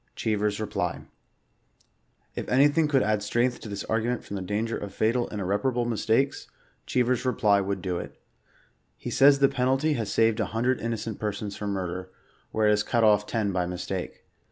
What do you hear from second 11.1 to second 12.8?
persons from murder, where it